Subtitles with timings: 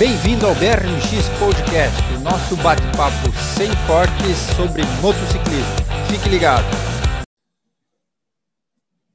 [0.00, 5.76] Bem-vindo ao BRMX Podcast, o nosso bate-papo sem cortes sobre motociclismo.
[6.08, 6.64] Fique ligado.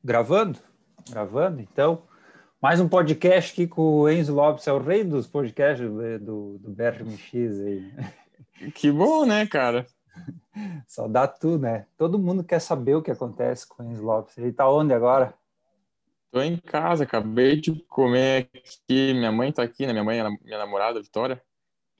[0.03, 0.59] Gravando?
[1.09, 2.03] Gravando, então.
[2.61, 6.57] Mais um podcast aqui com o Enzo Lopes, é o rei dos podcasts do, do,
[6.59, 7.91] do BRMX aí.
[8.75, 9.87] Que bom, né, cara?
[10.87, 11.87] Só dá tudo, né?
[11.97, 14.37] Todo mundo quer saber o que acontece com o Enzo Lopes.
[14.37, 15.33] Ele tá onde agora?
[16.35, 19.13] Tô em casa, acabei de comer aqui.
[19.13, 19.93] Minha mãe tá aqui, né?
[19.93, 21.41] Minha mãe, minha namorada, Vitória.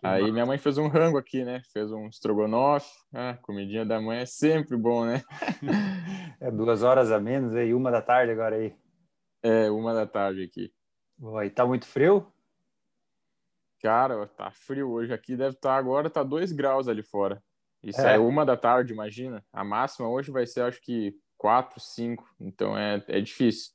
[0.03, 1.61] Aí minha mãe fez um rango aqui, né?
[1.71, 2.91] Fez um estrogonofe.
[3.13, 5.23] Ah, comidinha da mãe é sempre bom, né?
[6.41, 8.75] é duas horas a menos aí, uma da tarde agora aí.
[9.41, 10.69] É, uma da tarde aqui.
[11.17, 12.29] Oi, tá muito frio?
[13.81, 17.41] Cara, tá frio hoje aqui, deve estar tá, agora, tá dois graus ali fora.
[17.81, 18.15] Isso é.
[18.15, 19.45] é uma da tarde, imagina.
[19.53, 22.29] A máxima hoje vai ser, acho que, quatro, cinco.
[22.37, 23.74] Então é, é difícil.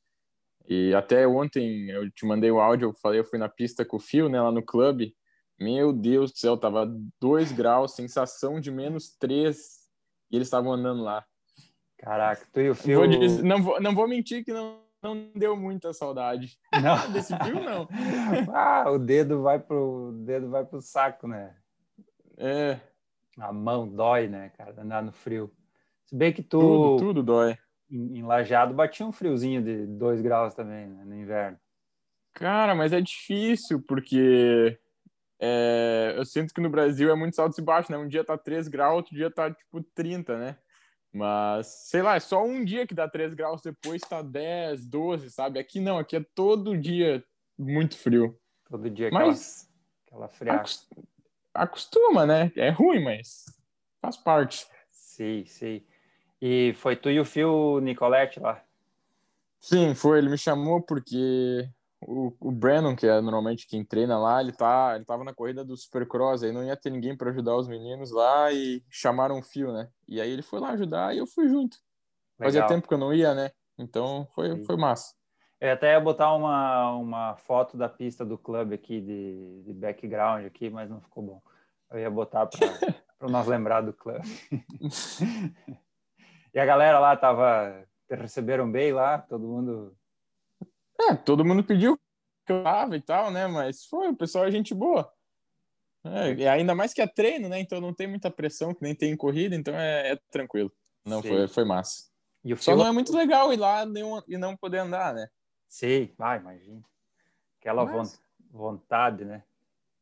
[0.70, 3.96] E até ontem eu te mandei o áudio, eu falei, eu fui na pista com
[3.96, 5.16] o Fio, né, lá no clube.
[5.58, 6.88] Meu Deus do céu, tava
[7.20, 9.58] 2 graus, sensação de menos 3
[10.30, 11.26] e eles estavam andando lá.
[11.98, 12.98] Caraca, tu e o Fio.
[12.98, 16.56] Vou dizer, não, vou, não vou mentir que não, não deu muita saudade.
[16.80, 16.96] Não.
[17.10, 17.88] Desse fio, não.
[18.54, 21.52] ah, o dedo vai pro o dedo vai pro saco, né?
[22.36, 22.78] É.
[23.40, 25.50] A mão dói, né, cara, andar no frio.
[26.06, 27.58] Se bem que tu tudo, tudo dói.
[27.90, 31.58] Em, em Lajeado batia um friozinho de 2 graus também, né, no inverno.
[32.32, 34.78] Cara, mas é difícil porque
[35.38, 37.98] é, eu sinto que no Brasil é muito alto e baixo, né?
[37.98, 40.58] Um dia tá 3 graus, outro dia tá tipo 30, né?
[41.12, 45.30] Mas, sei lá, é só um dia que dá 3 graus, depois tá 10, 12,
[45.30, 45.58] sabe?
[45.58, 47.24] Aqui não, aqui é todo dia
[47.58, 48.38] muito frio.
[48.68, 49.68] Todo dia aquela, mas,
[50.06, 50.70] aquela friaca.
[51.52, 52.52] Acostuma, né?
[52.54, 53.44] É ruim, mas
[54.00, 54.66] faz parte.
[54.90, 55.84] Sim, sim.
[56.40, 58.62] E foi tu e o Phil Nicolette lá?
[59.60, 60.18] Sim, foi.
[60.18, 61.68] Ele me chamou porque
[62.00, 65.62] o, o Brandon, que é normalmente quem treina lá, ele tá, ele tava na corrida
[65.62, 69.42] do Supercross, aí não ia ter ninguém para ajudar os meninos lá e chamaram o
[69.42, 69.88] Fio, né?
[70.08, 71.76] E aí ele foi lá ajudar e eu fui junto.
[72.38, 72.62] Legal.
[72.62, 73.50] Fazia tempo que eu não ia, né?
[73.78, 75.14] Então foi, foi massa.
[75.60, 80.46] Eu até ia botar uma, uma foto da pista do clube aqui de, de background
[80.46, 81.42] aqui, mas não ficou bom.
[81.90, 82.58] Eu ia botar para
[83.28, 84.20] nós lembrar do clube.
[86.52, 89.96] e a galera lá tava receberam bem lá, todo mundo
[91.08, 91.98] é, todo mundo pediu
[92.44, 93.46] que eu tava e tal, né?
[93.46, 95.10] Mas foi, o pessoal é gente boa.
[96.04, 97.60] É, e ainda mais que é treino, né?
[97.60, 100.72] Então não tem muita pressão, que nem tem em corrida, então é, é tranquilo.
[101.04, 102.10] Não, foi, foi massa.
[102.44, 103.84] E o Só não é muito legal ir lá
[104.26, 105.28] e não poder andar, né?
[105.68, 106.82] Sim, vai, imagina.
[107.58, 108.20] Aquela Mas...
[108.50, 109.42] vontade, né?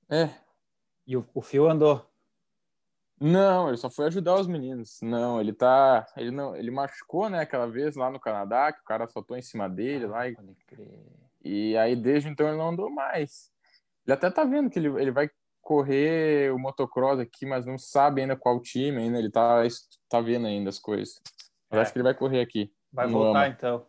[0.09, 0.31] É.
[1.07, 2.08] E o, o Fio andou?
[3.21, 5.01] Não, ele só foi ajudar os meninos.
[5.03, 6.07] Não, ele tá.
[6.17, 6.55] Ele não.
[6.55, 10.05] Ele machucou, né, aquela vez lá no Canadá, que o cara soltou em cima dele
[10.05, 10.29] ah, lá.
[10.29, 10.37] E,
[11.45, 13.51] e aí, desde então, ele não andou mais.
[14.07, 15.29] Ele até tá vendo que ele, ele vai
[15.61, 19.19] correr o motocross aqui, mas não sabe ainda qual time ainda.
[19.19, 19.63] Ele tá,
[20.09, 21.21] tá vendo ainda as coisas.
[21.69, 21.83] Mas é.
[21.83, 22.73] acho que ele vai correr aqui.
[22.93, 23.49] Vai voltar ama.
[23.49, 23.87] então.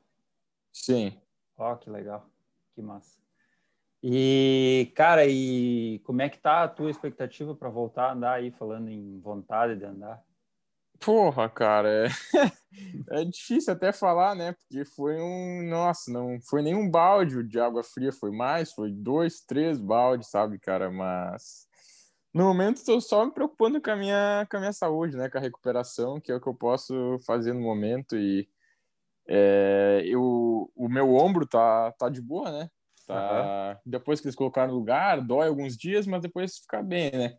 [0.73, 1.19] Sim.
[1.57, 2.25] Ó, oh, que legal.
[2.73, 3.18] Que massa.
[4.01, 8.51] E, cara, e como é que tá a tua expectativa para voltar a andar aí,
[8.51, 10.23] falando em vontade de andar?
[10.99, 12.09] Porra, cara, é...
[13.21, 14.53] é difícil até falar, né?
[14.53, 15.63] Porque foi um.
[15.69, 20.59] Nossa, não foi nenhum balde de água fria, foi mais, foi dois, três baldes, sabe,
[20.59, 20.91] cara?
[20.91, 21.67] Mas
[22.33, 25.29] no momento estou só me preocupando com a, minha, com a minha saúde, né?
[25.29, 28.15] Com a recuperação, que é o que eu posso fazer no momento.
[28.17, 28.47] E
[29.27, 32.69] é, eu, o meu ombro tá, tá de boa, né?
[33.09, 33.71] Tá?
[33.71, 33.91] Uhum.
[33.91, 37.37] Depois que eles colocaram no lugar, dói alguns dias, mas depois fica bem, né?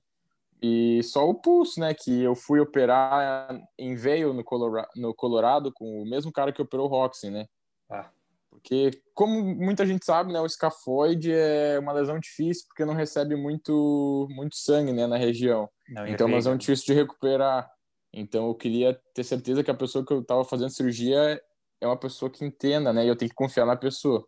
[0.60, 1.94] E só o pulso, né?
[1.94, 6.60] Que eu fui operar em veio no Colorado, no Colorado com o mesmo cara que
[6.60, 7.46] operou o Roxy, né?
[7.88, 8.10] Ah.
[8.50, 10.40] Porque, como muita gente sabe, né?
[10.40, 15.06] O escafoide é uma lesão difícil porque não recebe muito, muito sangue, né?
[15.06, 15.70] Na região.
[15.88, 17.70] Não, então, é uma lesão difícil de recuperar.
[18.12, 21.40] Então, eu queria ter certeza que a pessoa que eu estava fazendo cirurgia
[21.80, 23.04] é uma pessoa que entenda, né?
[23.04, 24.26] E eu tenho que confiar na pessoa.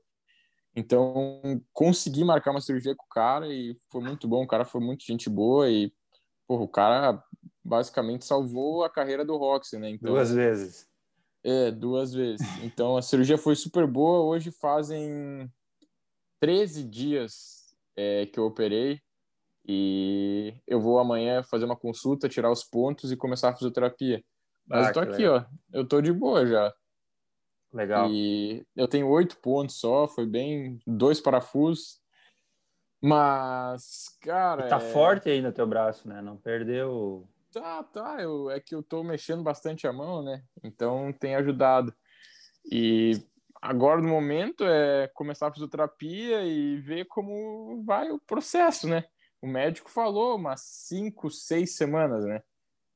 [0.75, 1.41] Então,
[1.73, 4.43] consegui marcar uma cirurgia com o cara e foi muito bom.
[4.43, 5.93] O cara foi muito gente boa e,
[6.47, 7.23] porra, o cara
[7.63, 9.91] basicamente salvou a carreira do Roxy, né?
[9.91, 10.89] Então, duas vezes.
[11.45, 12.47] É, duas vezes.
[12.63, 14.21] Então, a cirurgia foi super boa.
[14.21, 15.51] Hoje fazem
[16.41, 19.01] 13 dias é, que eu operei
[19.67, 24.25] e eu vou amanhã fazer uma consulta, tirar os pontos e começar a fisioterapia.
[24.67, 25.47] Mas ah, eu tô aqui, legal.
[25.51, 25.79] ó.
[25.79, 26.73] Eu tô de boa já.
[27.73, 28.11] Legal.
[28.11, 32.01] E eu tenho oito pontos só, foi bem dois parafusos.
[33.01, 34.67] Mas, cara.
[34.67, 34.93] E tá é...
[34.93, 36.21] forte ainda teu braço, né?
[36.21, 37.29] Não perdeu.
[37.53, 38.21] Tá, tá.
[38.21, 40.43] Eu, é que eu tô mexendo bastante a mão, né?
[40.63, 41.95] Então tem ajudado.
[42.71, 43.21] E
[43.61, 49.05] agora no momento é começar a fisioterapia e ver como vai o processo, né?
[49.43, 52.41] o médico falou umas cinco, seis semanas, né?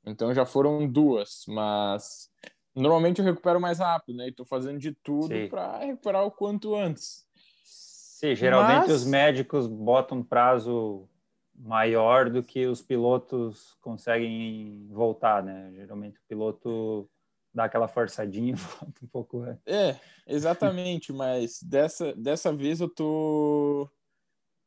[0.07, 2.31] Então já foram duas, mas
[2.77, 4.29] normalmente eu recupero mais rápido, né?
[4.29, 7.27] E tô fazendo de tudo para recuperar o quanto antes.
[7.65, 9.03] Sim, geralmente mas...
[9.03, 11.09] os médicos botam prazo
[11.55, 15.73] maior do que os pilotos conseguem voltar, né?
[15.75, 17.09] Geralmente o piloto
[17.53, 19.63] dá aquela forçadinha e volta um pouco antes.
[19.67, 23.91] É, exatamente, mas dessa, dessa vez eu tô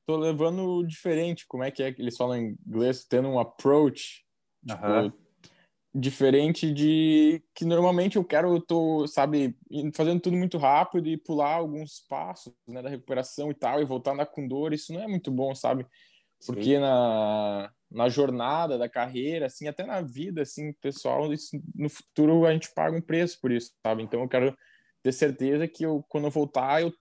[0.07, 4.25] tô levando diferente, como é que é que eles falam em inglês, tendo um approach
[4.65, 5.13] tipo,
[5.93, 9.57] diferente de que normalmente eu quero, eu tô, sabe,
[9.93, 14.11] fazendo tudo muito rápido e pular alguns passos, né, da recuperação e tal, e voltar
[14.11, 15.85] a andar com dor, isso não é muito bom, sabe?
[16.45, 22.45] Porque na, na jornada da carreira, assim, até na vida, assim, pessoal, isso, no futuro
[22.45, 24.03] a gente paga um preço por isso, sabe?
[24.03, 24.55] Então eu quero
[25.01, 26.93] ter certeza que eu, quando eu voltar, eu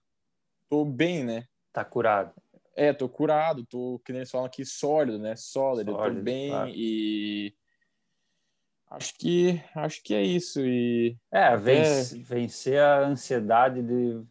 [0.67, 1.45] tô bem, né?
[1.71, 2.33] Tá curado.
[2.75, 5.35] É, tô curado, tô, que nem eles falam aqui, sólido, né?
[5.35, 6.71] Sólido, sólido tô bem claro.
[6.73, 7.53] e
[8.89, 12.21] acho que acho que é isso e é vence, é...
[12.21, 14.23] vencer a ansiedade de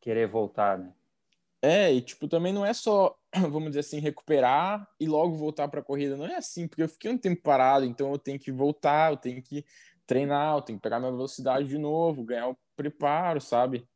[0.00, 0.92] querer voltar né?
[1.60, 5.80] É e tipo também não é só vamos dizer assim recuperar e logo voltar para
[5.80, 6.16] a corrida.
[6.16, 9.16] Não é assim porque eu fiquei um tempo parado então eu tenho que voltar eu
[9.16, 9.64] tenho que
[10.06, 13.86] treinar eu tenho que pegar minha velocidade de novo ganhar o preparo sabe?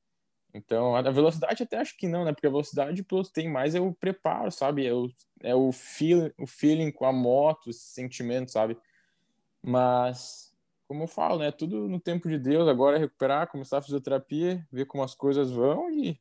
[0.53, 2.33] Então a velocidade até acho que não né?
[2.33, 4.87] Porque a velocidade o tem mais é o preparo sabe?
[4.87, 5.09] É o,
[5.43, 8.77] é o feel, o feeling com a moto esse sentimento sabe
[9.63, 10.53] mas,
[10.89, 11.51] como eu falo, né?
[11.51, 12.69] Tudo no tempo de Deus.
[12.69, 16.21] Agora é recuperar, começar a fisioterapia, ver como as coisas vão e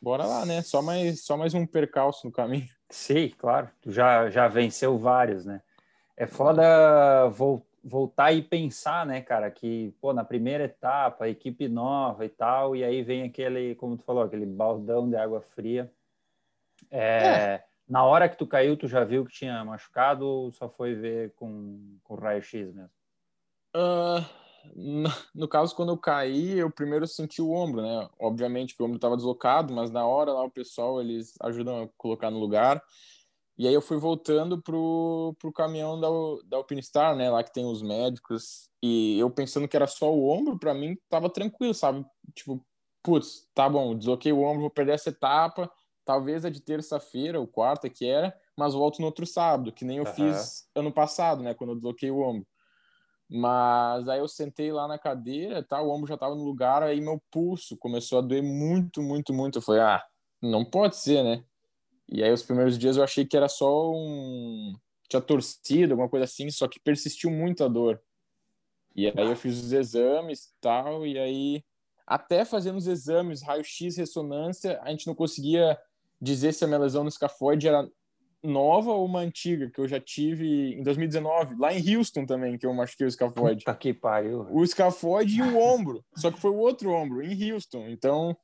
[0.00, 0.62] bora lá, né?
[0.62, 2.68] Só mais, só mais um percalço no caminho.
[2.90, 3.70] Sim, claro.
[3.80, 5.62] Tu já, já venceu vários, né?
[6.16, 7.30] É foda
[7.82, 12.84] voltar e pensar, né, cara, que, pô, na primeira etapa, equipe nova e tal, e
[12.84, 15.90] aí vem aquele, como tu falou, aquele baldão de água fria.
[16.90, 17.64] É, é.
[17.88, 21.32] Na hora que tu caiu, tu já viu que tinha machucado ou só foi ver
[21.34, 22.90] com, com raio-x mesmo?
[23.74, 24.24] Uh,
[25.34, 28.08] no, caso, quando eu caí, eu primeiro senti o ombro, né?
[28.18, 31.88] Obviamente que o ombro estava deslocado, mas na hora lá o pessoal, eles ajudam a
[31.96, 32.82] colocar no lugar.
[33.56, 36.08] E aí eu fui voltando pro, pro caminhão da,
[36.46, 37.30] da Alpinistar, né?
[37.30, 38.68] Lá que tem os médicos.
[38.82, 42.04] E eu pensando que era só o ombro, para mim tava tranquilo, sabe?
[42.34, 42.64] Tipo,
[43.02, 45.70] putz, tá bom, desloquei o ombro, vou perder essa etapa
[46.08, 49.98] talvez a de terça-feira, o quarta que era, mas volto no outro sábado, que nem
[49.98, 50.14] eu uhum.
[50.14, 52.48] fiz ano passado, né, quando eu desloquei o ombro.
[53.28, 56.98] Mas aí eu sentei lá na cadeira, tá, o ombro já estava no lugar, aí
[56.98, 59.58] meu pulso começou a doer muito, muito, muito.
[59.58, 60.02] Eu falei, ah,
[60.40, 61.44] não pode ser, né?
[62.08, 64.74] E aí os primeiros dias eu achei que era só um
[65.10, 68.00] tinha torcido, alguma coisa assim, só que persistiu muito a dor.
[68.96, 71.62] E aí eu fiz os exames tal, e aí
[72.06, 75.78] até fazendo os exames, raio-x, ressonância, a gente não conseguia
[76.20, 77.88] dizer se a minha lesão no escafoide era
[78.42, 82.66] nova ou uma antiga, que eu já tive em 2019, lá em Houston também, que
[82.66, 83.64] eu machuquei o escafoide.
[83.64, 84.46] Puta que pariu.
[84.50, 87.88] O escafoide e o ombro, só que foi o outro ombro, em Houston.
[87.88, 88.36] Então,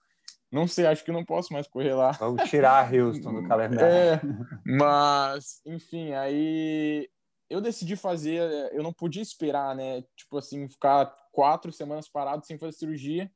[0.50, 2.12] não sei, acho que não posso mais correr lá.
[2.12, 3.86] Vamos tirar Houston do calendário.
[3.86, 4.20] É,
[4.64, 7.08] mas, enfim, aí
[7.48, 8.40] eu decidi fazer,
[8.72, 10.02] eu não podia esperar, né?
[10.16, 13.30] Tipo assim, ficar quatro semanas parado sem fazer cirurgia,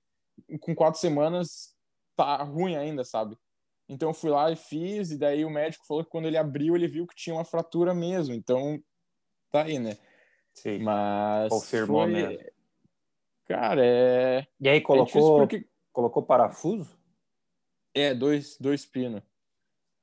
[0.60, 1.74] com quatro semanas
[2.16, 3.36] tá ruim ainda, sabe?
[3.88, 6.76] Então eu fui lá e fiz, e daí o médico falou que quando ele abriu,
[6.76, 8.34] ele viu que tinha uma fratura mesmo.
[8.34, 8.78] Então,
[9.50, 9.96] tá aí, né?
[10.52, 10.80] Sim.
[10.80, 11.48] Mas.
[11.48, 12.12] Confirmou foi...
[12.12, 12.38] mesmo.
[13.46, 14.46] Cara, é.
[14.60, 15.68] E aí, colocou, é porque...
[15.90, 16.98] colocou parafuso?
[17.94, 19.22] É, dois, dois pinos.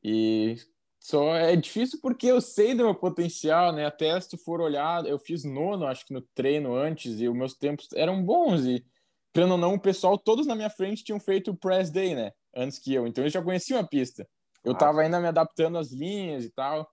[0.04, 0.56] E
[1.00, 3.86] só é difícil porque eu sei do meu potencial, né?
[3.86, 7.36] Até se tu for olhar, eu fiz nono, acho que no treino antes, e os
[7.36, 8.66] meus tempos eram bons.
[8.66, 8.84] E,
[9.36, 12.32] querendo ou não, o pessoal, todos na minha frente tinham feito o press day, né?
[12.56, 13.06] antes que eu.
[13.06, 14.28] Então eu já conhecia a pista.
[14.64, 16.90] Eu estava ainda me adaptando às linhas e tal.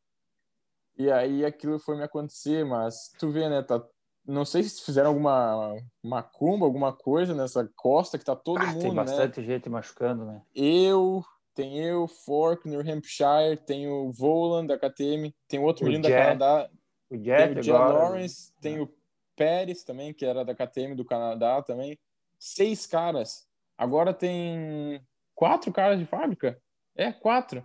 [0.99, 3.63] E aí aquilo foi me acontecer, mas tu vê, né?
[3.63, 3.83] Tá,
[4.27, 8.83] não sei se fizeram alguma macumba, alguma coisa nessa costa que tá todo ah, mundo,
[8.83, 8.97] Tem né?
[8.97, 9.47] bastante né?
[9.47, 10.43] gente machucando, né?
[10.55, 16.05] Eu, tem eu, Fork, New Hampshire, tem o Voland da KTM, tem outro o menino
[16.05, 16.71] Jet, da Canadá,
[17.09, 18.95] o Jet tem o Jet Lawrence, tem o
[19.35, 21.99] Pérez também, que era da KTM do Canadá também.
[22.45, 23.47] Seis caras.
[23.79, 25.01] Agora tem
[25.33, 26.61] quatro caras de fábrica?
[26.97, 27.65] É, quatro.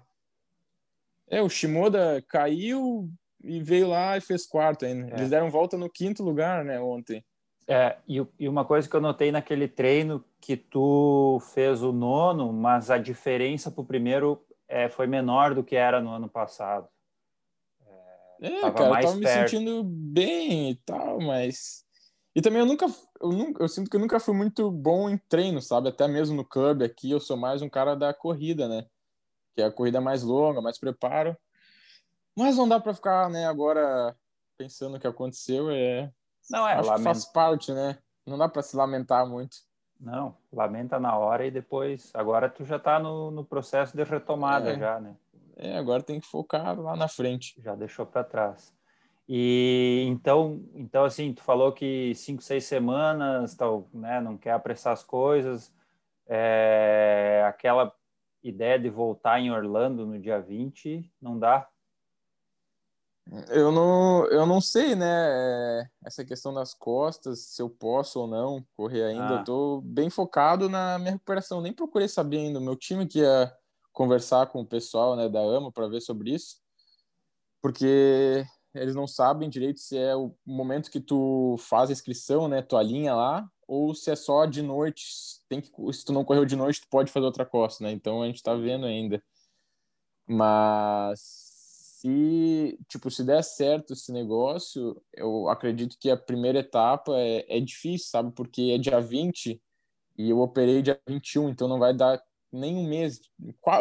[1.27, 3.09] É, o Shimoda caiu
[3.43, 5.09] e veio lá e fez quarto ainda.
[5.09, 5.13] É.
[5.15, 7.25] Eles deram volta no quinto lugar, né, ontem.
[7.67, 12.53] É, e, e, uma coisa que eu notei naquele treino que tu fez o nono,
[12.53, 16.87] mas a diferença para o primeiro é, foi menor do que era no ano passado.
[18.39, 19.15] É, é cara, eu tava perto.
[19.15, 21.83] me sentindo bem e tal, mas
[22.37, 22.85] e também eu nunca,
[23.21, 25.89] eu nunca, eu sinto que eu nunca fui muito bom em treino, sabe?
[25.89, 28.85] Até mesmo no clube aqui, eu sou mais um cara da corrida, né?
[29.55, 31.35] Que é a corrida mais longa, mais preparo.
[32.35, 34.15] Mas não dá para ficar, né, agora
[34.57, 35.69] pensando o que aconteceu.
[35.71, 36.11] É...
[36.49, 37.97] Não, é, Acho que faz parte, né?
[38.25, 39.57] Não dá para se lamentar muito.
[39.99, 42.11] Não, lamenta na hora e depois.
[42.13, 44.79] Agora tu já está no, no processo de retomada, É.
[44.79, 45.15] já, né?
[45.55, 47.59] É, agora tem que focar lá na frente.
[47.59, 48.71] Já deixou para trás.
[49.27, 54.21] E então, então, assim, tu falou que cinco, seis semanas, tal, né?
[54.21, 55.73] Não quer apressar as coisas.
[56.27, 57.93] É, aquela
[58.41, 61.67] ideia de voltar em Orlando no dia 20, não dá?
[63.49, 65.05] Eu não, eu não sei, né?
[65.05, 69.35] é, Essa questão das costas, se eu posso ou não correr ainda.
[69.35, 69.39] Ah.
[69.39, 71.61] Eu tô bem focado na minha recuperação.
[71.61, 72.59] Nem procurei saber ainda.
[72.59, 73.53] O meu time que ia
[73.91, 76.61] conversar com o pessoal, né, da AMA para ver sobre isso,
[77.61, 82.61] porque eles não sabem direito se é o momento que tu faz a inscrição, né,
[82.61, 85.05] tua linha lá, ou se é só de noite.
[85.49, 87.91] Tem que, se tu não correu de noite, tu pode fazer outra costa, né?
[87.91, 89.21] Então a gente tá vendo ainda.
[90.25, 91.19] Mas
[91.99, 97.59] se, tipo, se der certo esse negócio, eu acredito que a primeira etapa é, é
[97.59, 98.31] difícil, sabe?
[98.33, 99.61] Porque é dia 20
[100.17, 102.21] e eu operei dia 21, então não vai dar
[102.51, 103.19] nem um mês,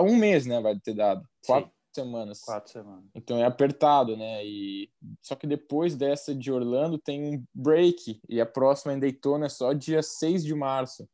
[0.03, 0.61] um mês, né?
[0.61, 2.41] Vai ter dado, quatro semanas.
[2.41, 3.05] Quatro semanas.
[3.15, 4.45] Então é apertado, né?
[4.45, 9.47] E só que depois dessa de Orlando tem um break e a próxima em Daytona
[9.47, 11.09] é só dia 6 de março.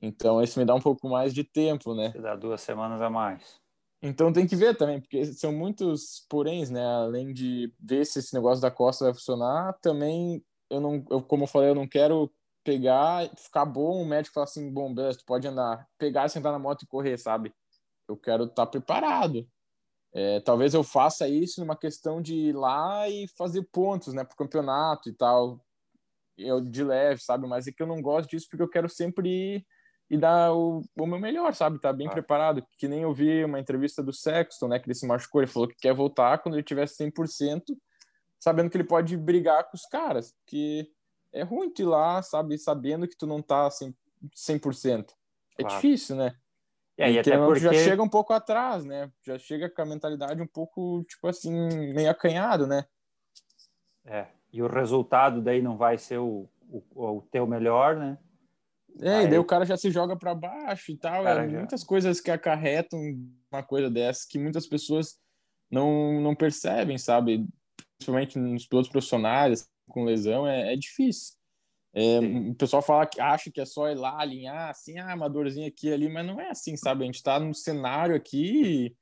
[0.00, 2.10] Então isso me dá um pouco mais de tempo, né?
[2.12, 3.60] Você dá duas semanas a mais.
[4.02, 6.84] Então tem que ver também, porque são muitos poréns, né?
[6.84, 11.44] Além de ver se esse negócio da costa vai funcionar, também eu não, eu, como
[11.44, 12.32] eu falei, eu não quero
[12.64, 16.58] pegar, ficar bom, o médico falar assim, bom, beleza, tu pode andar, pegar, sentar na
[16.58, 17.52] moto e correr, sabe?
[18.08, 19.46] Eu quero estar preparado.
[20.14, 24.36] É, talvez eu faça isso numa questão de ir lá e fazer pontos, né, pro
[24.36, 25.64] campeonato e tal,
[26.36, 27.46] eu de leve, sabe?
[27.46, 29.66] Mas é que eu não gosto disso porque eu quero sempre ir
[30.10, 31.80] e dar o, o meu melhor, sabe?
[31.80, 32.10] Tá bem Ah.
[32.10, 32.66] preparado.
[32.78, 34.78] Que nem eu vi uma entrevista do Sexton, né?
[34.78, 37.74] Que ele se machucou, ele falou que quer voltar quando ele tiver 100%,
[38.38, 40.34] sabendo que ele pode brigar com os caras.
[40.44, 40.90] Porque
[41.32, 42.58] é ruim tu ir lá, sabe?
[42.58, 43.94] Sabendo que tu não tá assim,
[44.34, 45.14] 100%.
[45.58, 45.76] É Claro.
[45.76, 46.34] difícil, né?
[46.98, 47.60] E aí, E até tu porque...
[47.60, 49.10] já chega um pouco atrás, né?
[49.22, 51.52] Já chega com a mentalidade um pouco, tipo assim,
[51.94, 52.84] meio acanhado, né?
[54.04, 56.82] É, e o resultado daí não vai ser o, o,
[57.18, 58.18] o teu melhor, né?
[59.00, 61.26] É, Aí- e daí o cara já se joga para baixo e tal.
[61.26, 63.00] É já- muitas coisas que acarretam
[63.50, 65.18] uma coisa dessa que muitas pessoas
[65.70, 67.46] não, não percebem, sabe?
[67.96, 71.34] Principalmente nos pilotos profissionais, com lesão, é, é difícil.
[71.94, 75.28] É, o pessoal fala que acha que é só ir lá alinhar, assim, ah, uma
[75.28, 77.02] dorzinha aqui e ali, mas não é assim, sabe?
[77.02, 78.96] A gente tá num cenário aqui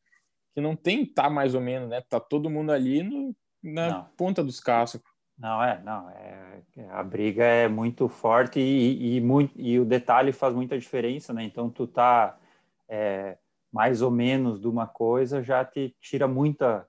[0.52, 2.00] que não tem tá mais ou menos, né?
[2.00, 4.04] Tá todo mundo ali no, na Não.
[4.16, 5.08] ponta dos cascos.
[5.38, 10.32] Não, é, não, é, a briga é muito forte e, e, muito, e o detalhe
[10.32, 11.42] faz muita diferença, né?
[11.44, 12.38] Então, tu tá
[12.86, 13.38] é,
[13.72, 16.86] mais ou menos de uma coisa já te tira muita,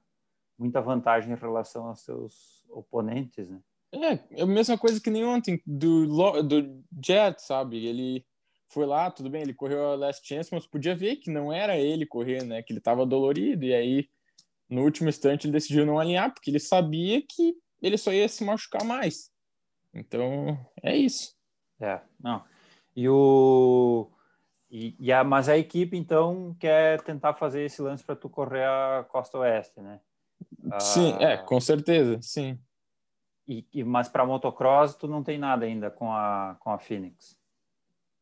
[0.57, 3.59] muita vantagem em relação aos seus oponentes, né?
[3.93, 7.85] É, é a mesma coisa que nem ontem do, do Jet, sabe?
[7.85, 8.25] Ele
[8.69, 11.77] foi lá, tudo bem, ele correu a Last Chance, mas podia ver que não era
[11.77, 12.63] ele correr, né?
[12.63, 14.09] Que ele tava dolorido, e aí
[14.69, 18.43] no último instante ele decidiu não alinhar, porque ele sabia que ele só ia se
[18.45, 19.29] machucar mais.
[19.93, 21.35] Então, é isso.
[21.81, 22.43] É, não.
[22.95, 24.09] E o
[24.69, 28.63] e, e a, mas a equipe então quer tentar fazer esse lance para tu correr
[28.63, 29.99] a Costa Oeste, né?
[30.79, 31.23] Sim, Ah.
[31.23, 32.57] é, com certeza, sim.
[33.51, 37.37] E, e mas para motocross tu não tem nada ainda com a com a Phoenix.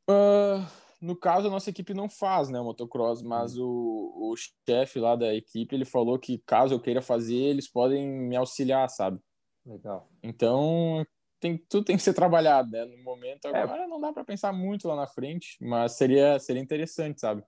[0.10, 0.68] Ah,
[1.00, 3.64] no caso, a nossa equipe não faz, né, o motocross, mas Hum.
[3.64, 4.36] o, o
[4.68, 8.90] chefe lá da equipe, ele falou que caso eu queira fazer, eles podem me auxiliar,
[8.90, 9.20] sabe?
[9.64, 10.10] Legal.
[10.24, 11.06] Então,
[11.40, 12.84] tem, tudo tem que ser trabalhado, né?
[12.86, 13.62] No momento É.
[13.62, 17.44] agora não dá para pensar muito lá na frente, mas seria, seria interessante, sabe?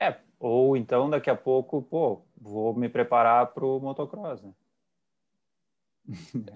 [0.00, 4.54] É, ou então daqui a pouco, pô, vou me preparar para o motocross, né?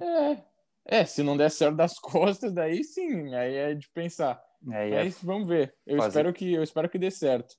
[0.00, 0.51] É,
[0.84, 4.42] é, se não der certo das costas, daí sim, aí é de pensar.
[4.70, 5.74] É, Mas vamos ver.
[5.86, 7.56] Eu fazer- espero que eu espero que dê certo.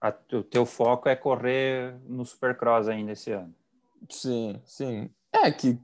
[0.00, 3.54] a- o teu foco é correr no Supercross ainda esse ano.
[4.08, 5.10] Sim, sim.
[5.32, 5.78] É que,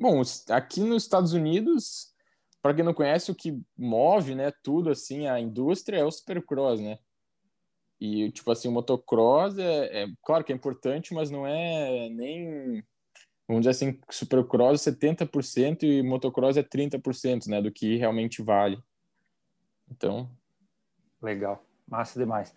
[0.00, 2.12] bom, aqui nos Estados Unidos,
[2.62, 6.80] para quem não conhece, o que move, né, tudo assim, a indústria é o supercross,
[6.80, 6.98] né?
[8.00, 12.82] E, tipo assim, o motocross é, é claro que é importante, mas não é nem,
[13.50, 18.82] vamos dizer assim, supercross é 70% e motocross é 30%, né, do que realmente vale.
[19.90, 20.30] Então,
[21.22, 22.54] Legal, massa demais.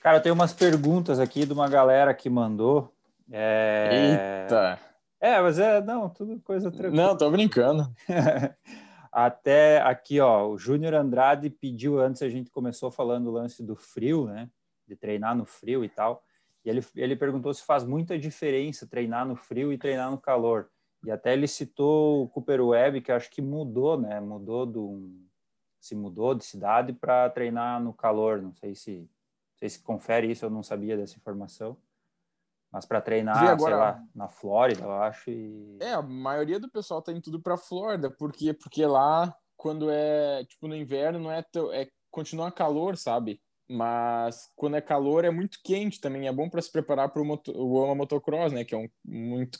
[0.00, 2.92] Cara, eu tenho umas perguntas aqui de uma galera que mandou.
[3.30, 4.42] É...
[4.42, 4.78] eita!
[5.20, 7.06] É, mas é, não, tudo coisa tranquila.
[7.06, 7.90] Não, tô brincando.
[9.12, 13.76] Até aqui, ó, o Júnior Andrade pediu antes, a gente começou falando do lance do
[13.76, 14.50] frio, né?
[14.86, 16.23] De treinar no frio e tal.
[16.64, 20.70] E ele, ele perguntou se faz muita diferença treinar no frio e treinar no calor.
[21.04, 24.20] E até ele citou o Cooper Webb, que acho que mudou, né?
[24.20, 25.12] Mudou do
[25.78, 28.40] se mudou de cidade para treinar no calor.
[28.40, 31.76] Não sei se não sei se confere isso, eu não sabia dessa informação.
[32.72, 35.30] Mas para treinar, agora, sei lá, na Flórida, eu acho.
[35.30, 35.78] E...
[35.80, 40.44] É, a maioria do pessoal tá indo tudo para Flórida, porque porque lá quando é
[40.44, 43.40] tipo no inverno não é tão, é continua calor, sabe?
[43.68, 47.24] Mas quando é calor é muito quente também, é bom para se preparar para o
[47.24, 47.52] moto,
[47.94, 49.58] motocross, né, que é um muito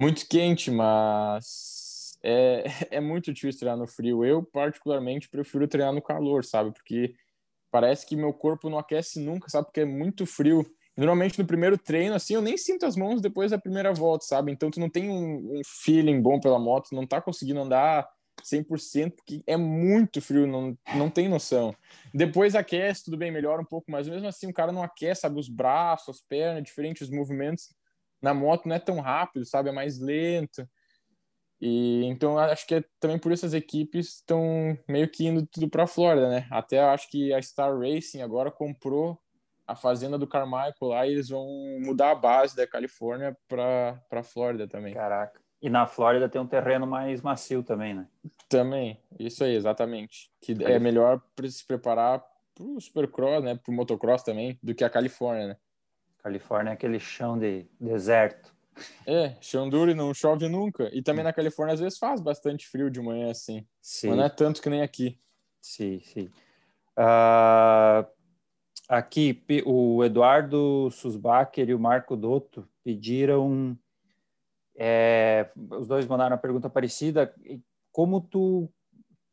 [0.00, 2.64] muito quente, mas é,
[2.96, 4.24] é muito difícil treinar no frio.
[4.24, 6.72] Eu particularmente prefiro treinar no calor, sabe?
[6.72, 7.14] Porque
[7.70, 9.66] parece que meu corpo não aquece nunca, sabe?
[9.66, 10.64] Porque é muito frio.
[10.96, 14.50] Normalmente no primeiro treino, assim, eu nem sinto as mãos depois da primeira volta, sabe?
[14.50, 18.08] Então tu não tem um, um feeling bom pela moto, não tá conseguindo andar
[18.42, 21.74] 100%, porque é muito frio, não, não tem noção.
[22.14, 25.38] Depois aquece, tudo bem, melhora um pouco, mas mesmo assim o cara não aquece, sabe?
[25.38, 27.74] Os braços, as pernas, diferentes movimentos.
[28.20, 29.68] Na moto não é tão rápido, sabe?
[29.68, 30.68] É mais lento.
[31.60, 35.68] E então acho que é também por isso as equipes estão meio que indo tudo
[35.68, 36.46] para a Flórida, né?
[36.50, 39.18] Até acho que a Star Racing agora comprou
[39.66, 41.46] a fazenda do Carmichael lá e eles vão
[41.80, 44.94] mudar a base da Califórnia para para Flórida também.
[44.94, 45.47] Caraca.
[45.60, 48.06] E na Flórida tem um terreno mais macio também, né?
[48.48, 50.30] Também, isso aí, exatamente.
[50.40, 52.24] Que é melhor para se preparar
[52.54, 53.56] para o supercross, né?
[53.56, 55.56] Para o motocross também, do que a Califórnia, né?
[56.22, 58.54] Califórnia é aquele chão de deserto.
[59.06, 60.88] É, chão duro e não chove nunca.
[60.92, 63.66] E também na Califórnia às vezes faz bastante frio de manhã, assim.
[63.80, 64.08] Sim.
[64.08, 65.18] Mas não é tanto que nem aqui.
[65.60, 66.30] Sim, sim.
[66.96, 68.06] Uh,
[68.88, 73.76] aqui, o Eduardo Susbacher e o Marco Dotto pediram
[74.80, 77.34] é, os dois mandaram uma pergunta parecida.
[77.90, 78.70] Como tu,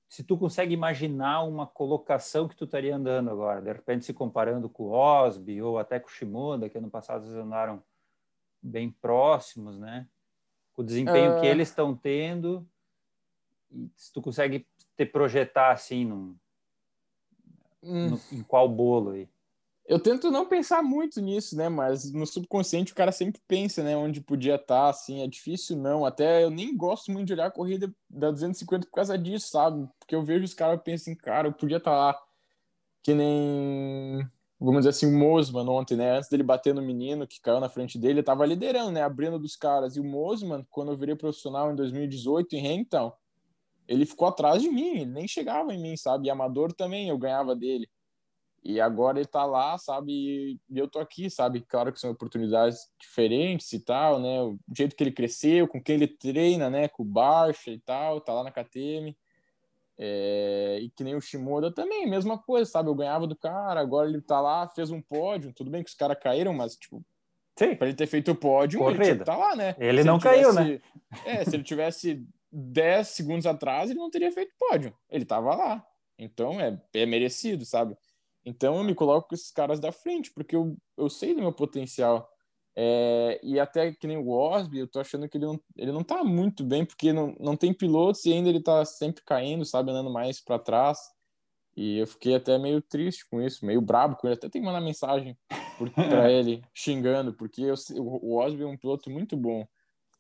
[0.10, 4.68] se tu consegue imaginar uma colocação que tu estaria andando agora, de repente se comparando
[4.68, 7.84] com o Osby ou até com o Shimoda, que ano passado eles andaram
[8.60, 10.08] bem próximos, né?
[10.76, 11.40] O desempenho uh...
[11.40, 12.68] que eles estão tendo,
[13.96, 16.36] se tu consegue te projetar assim num,
[17.84, 18.10] hum.
[18.10, 19.30] no, em qual bolo aí?
[19.88, 21.70] Eu tento não pensar muito nisso, né?
[21.70, 23.96] Mas no subconsciente o cara sempre pensa, né?
[23.96, 26.06] Onde podia estar, tá, assim, é difícil não.
[26.06, 29.88] Até eu nem gosto muito de olhar a corrida da 250 por causa disso, sabe?
[30.00, 32.20] Porque eu vejo os caras assim, cara, eu podia estar tá lá.
[33.04, 34.28] Que nem,
[34.60, 36.18] vamos dizer assim, o Mosman ontem, né?
[36.18, 39.04] Antes dele bater no menino que caiu na frente dele, eu tava liderando, né?
[39.04, 39.96] Abrindo dos caras.
[39.96, 43.14] E o Mosman, quando eu virei profissional em 2018 em Hamilton,
[43.88, 46.28] ele ficou atrás de mim, ele nem chegava em mim, sabe?
[46.28, 47.88] E amador também, eu ganhava dele.
[48.68, 50.12] E agora ele tá lá, sabe?
[50.12, 51.62] E eu tô aqui, sabe?
[51.62, 54.42] Claro que são oportunidades diferentes e tal, né?
[54.42, 56.88] O jeito que ele cresceu, com quem ele treina, né?
[56.88, 59.16] Com o Barça e tal, tá lá na KTM.
[60.00, 60.80] É...
[60.82, 62.90] E que nem o Shimoda também, mesma coisa, sabe?
[62.90, 65.54] Eu ganhava do cara, agora ele tá lá, fez um pódio.
[65.54, 67.06] Tudo bem que os caras caíram, mas, tipo,
[67.60, 67.76] Sim.
[67.76, 69.06] pra ele ter feito o pódio, Corrida.
[69.06, 69.76] ele tá lá, né?
[69.78, 70.82] Ele se não ele caiu, né?
[71.24, 74.92] É, se ele tivesse 10 segundos atrás, ele não teria feito pódio.
[75.08, 75.86] Ele tava lá.
[76.18, 77.96] Então é, é merecido, sabe?
[78.46, 81.52] Então eu me coloco com esses caras da frente, porque eu, eu sei do meu
[81.52, 82.30] potencial.
[82.78, 86.04] É, e até que nem o Osby, eu tô achando que ele não, ele não
[86.04, 89.92] tá muito bem, porque não, não tem pilotos e ainda ele tá sempre caindo, sabe,
[89.92, 91.00] andando mais para trás.
[91.76, 94.36] E eu fiquei até meio triste com isso, meio brabo com ele.
[94.36, 95.38] Até tem que mandar mensagem
[96.10, 99.68] para ele, xingando, porque eu, o Osby é um piloto muito bom,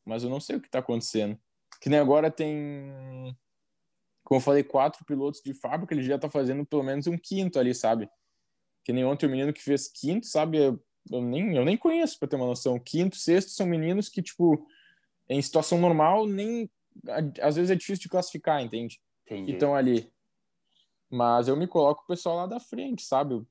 [0.05, 1.38] mas eu não sei o que tá acontecendo.
[1.81, 3.35] Que nem agora tem
[4.25, 7.59] como eu falei, quatro pilotos de fábrica, ele já tá fazendo pelo menos um quinto
[7.59, 8.09] ali, sabe?
[8.83, 10.57] Que nem ontem o menino que fez quinto, sabe?
[10.57, 12.79] Eu, eu nem, eu nem conheço, para ter uma noção.
[12.79, 14.67] Quinto, sexto são meninos que, tipo,
[15.29, 16.69] em situação normal, nem.
[17.39, 18.99] Às vezes é difícil de classificar, entende?
[19.27, 19.51] Entendi.
[19.51, 20.11] Então ali.
[21.07, 23.45] Mas eu me coloco o pessoal lá da frente, sabe?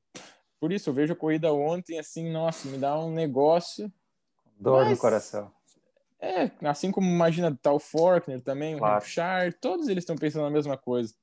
[0.58, 3.92] Por isso, eu vejo a corrida ontem, assim, nossa, me dá um negócio.
[4.58, 4.90] Dor Mas...
[4.90, 5.52] no coração.
[6.24, 8.94] É, assim como imagina tal Forkner também, claro.
[8.94, 11.14] o Hampshire, todos eles estão pensando na mesma coisa.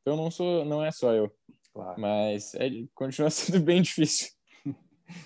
[0.00, 1.32] Então não sou, não é só eu.
[1.72, 2.00] Claro.
[2.00, 4.28] Mas é, continua sendo bem difícil.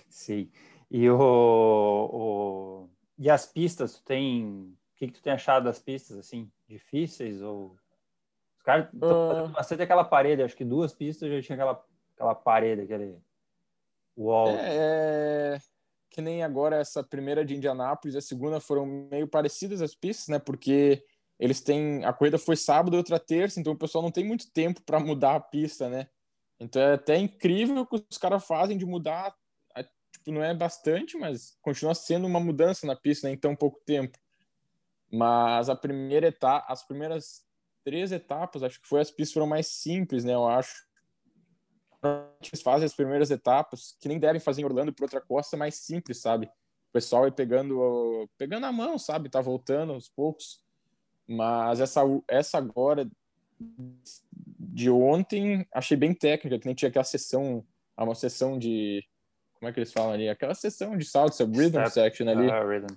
[0.09, 0.51] Sim.
[0.91, 5.79] E o, o e as pistas, tu tem o que, que tu tem achado das
[5.79, 7.77] pistas assim, difíceis ou
[8.57, 9.49] os caras uh...
[9.53, 13.19] bastante aquela parede, acho que duas pistas já tinha aquela aquela parede, aquele
[14.17, 14.49] wall.
[14.51, 15.72] É, é
[16.13, 20.29] que nem agora essa primeira de Indianápolis e a segunda foram meio parecidas as pistas,
[20.29, 20.39] né?
[20.39, 21.03] Porque
[21.39, 24.51] eles têm a corrida foi sábado e outra terça, então o pessoal não tem muito
[24.53, 26.07] tempo para mudar a pista, né?
[26.61, 29.35] Então é até incrível o que os caras fazem de mudar,
[30.13, 33.81] tipo, não é bastante, mas continua sendo uma mudança na pista né, em tão pouco
[33.85, 34.17] tempo.
[35.11, 37.43] Mas a primeira etapa, as primeiras
[37.85, 40.35] três etapas, acho que foi as pistas foram mais simples, né?
[40.35, 40.75] Eu acho.
[42.05, 45.77] Eles fazem as primeiras etapas, que nem devem fazer em Orlando por outra costa, mais
[45.77, 46.47] simples, sabe?
[46.47, 49.29] O pessoal aí pegando, pegando a mão, sabe?
[49.29, 50.63] Tá voltando aos poucos.
[51.27, 53.09] Mas essa, essa agora
[54.59, 57.65] de ontem, achei bem técnica, que nem tinha aquela sessão,
[57.97, 59.05] uma sessão de.
[59.55, 60.29] Como é que eles falam ali?
[60.29, 62.49] Aquela sessão de saltos, a rhythm Step, section ali.
[62.49, 62.97] Uh, rhythm.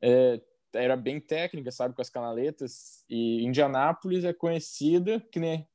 [0.00, 0.40] É,
[0.72, 3.04] era bem técnica, sabe, com as canaletas.
[3.10, 5.68] E Indianápolis é conhecida que nem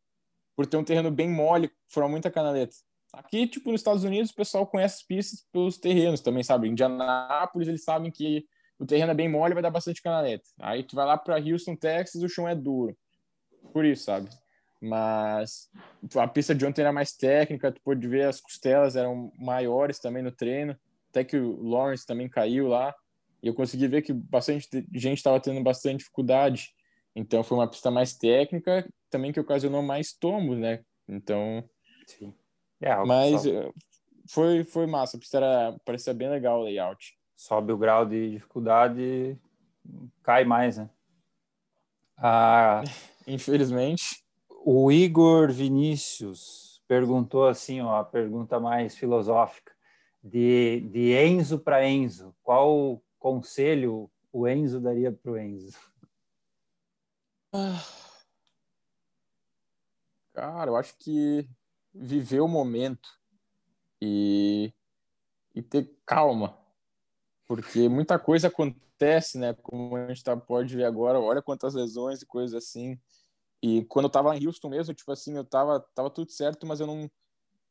[0.57, 2.75] por ter um terreno bem mole, foram muita canaleta.
[3.13, 6.67] Aqui, tipo, nos Estados Unidos, o pessoal conhece as pistas pelos terrenos também, sabe?
[6.67, 8.43] Indianápolis, eles sabem que
[8.79, 10.45] o terreno é bem mole, vai dar bastante canaleta.
[10.59, 12.97] Aí tu vai lá para Houston, Texas, o chão é duro.
[13.71, 14.29] Por isso, sabe?
[14.81, 15.69] Mas
[16.15, 20.23] a pista de ontem era mais técnica, tu pôde ver as costelas eram maiores também
[20.23, 20.75] no treino,
[21.11, 22.95] até que o Lawrence também caiu lá.
[23.43, 26.73] E eu consegui ver que bastante gente estava tendo bastante dificuldade.
[27.17, 30.83] Então foi uma pista mais técnica, também que ocasionou mais tombos, né?
[31.09, 31.67] Então.
[32.05, 32.31] Sim.
[32.79, 33.43] É, mas.
[33.43, 33.71] Eh,
[34.29, 37.17] foi, foi massa, a pista era, parecia bem legal o layout.
[37.35, 39.35] Sobe o grau de dificuldade,
[40.21, 40.87] cai mais, né?
[42.15, 42.83] Ah,
[43.25, 44.23] Infelizmente.
[44.63, 49.71] O Igor Vinícius perguntou assim, ó, a pergunta mais filosófica
[50.23, 52.35] de, de Enzo para Enzo.
[52.43, 55.77] Qual conselho o Enzo daria para o Enzo?
[57.59, 57.83] Ah.
[60.31, 61.49] Cara, eu acho que
[61.91, 63.09] viver o momento
[63.99, 64.71] e,
[65.55, 66.55] e ter calma,
[67.47, 69.55] porque muita coisa acontece, né?
[69.55, 72.99] Como a gente tá, pode ver agora, olha quantas lesões e coisas assim.
[73.63, 76.79] E quando eu tava em Houston mesmo, tipo assim, eu tava, tava tudo certo, mas
[76.79, 77.09] eu não,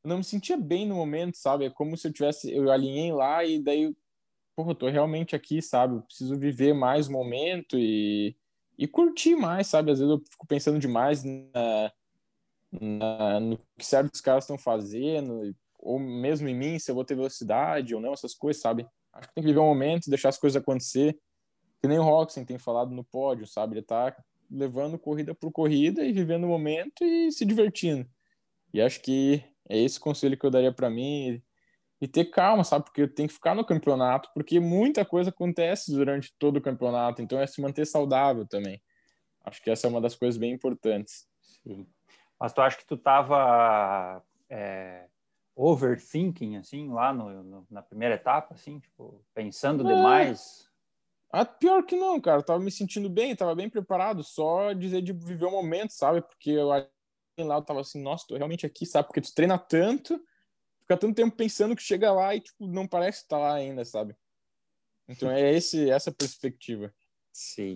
[0.04, 1.66] não me sentia bem no momento, sabe?
[1.66, 3.96] É como se eu tivesse, eu alinhei lá e daí
[4.56, 5.96] porra, eu tô realmente aqui, sabe?
[5.96, 8.36] Eu preciso viver mais o momento e,
[8.78, 9.90] e curtir mais, sabe?
[9.90, 11.92] Às vezes eu fico pensando demais na,
[12.72, 17.14] na no que certos caras estão fazendo, ou mesmo em mim, se eu vou ter
[17.14, 18.86] velocidade ou não, essas coisas, sabe?
[19.12, 21.18] Acho que tem que viver o um momento, deixar as coisas acontecer.
[21.80, 23.74] Que nem o Roxen tem falado no pódio, sabe?
[23.74, 24.14] Ele tá
[24.50, 28.08] levando corrida por corrida e vivendo o momento e se divertindo.
[28.72, 31.42] E acho que é esse conselho que eu daria para mim
[32.00, 32.84] e ter calma, sabe?
[32.84, 37.38] Porque tenho que ficar no campeonato, porque muita coisa acontece durante todo o campeonato, então
[37.38, 38.82] é se manter saudável também.
[39.44, 41.26] Acho que essa é uma das coisas bem importantes.
[41.40, 41.86] Sim.
[42.38, 45.06] Mas tu acha que tu tava é,
[45.54, 49.94] overthinking, assim, lá no, no, na primeira etapa, assim, tipo, pensando é.
[49.94, 50.68] demais?
[51.32, 52.40] Ah, pior que não, cara.
[52.40, 56.20] Eu tava me sentindo bem, tava bem preparado, só dizer de viver o momento, sabe?
[56.20, 56.86] Porque eu lá
[57.38, 59.08] eu tava assim, nossa, tô realmente aqui, sabe?
[59.08, 60.18] Porque tu treina tanto
[60.86, 64.16] fica tanto tempo pensando que chega lá e tipo, não parece estar lá ainda, sabe?
[65.08, 66.94] Então é esse, essa perspectiva.
[67.32, 67.74] Sim.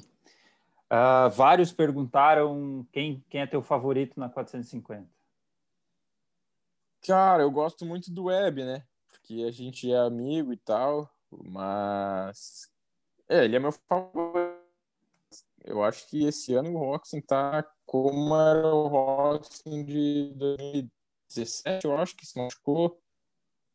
[0.86, 5.08] Uh, vários perguntaram quem, quem é teu favorito na 450.
[7.02, 8.84] Cara, eu gosto muito do Web, né?
[9.08, 12.70] Porque a gente é amigo e tal, mas
[13.28, 14.60] é, ele é meu favorito.
[15.64, 20.88] Eu acho que esse ano o Roxen tá como era o Roxen de
[21.34, 23.00] 2017, eu acho que se machucou,